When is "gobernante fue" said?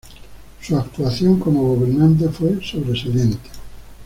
1.75-2.59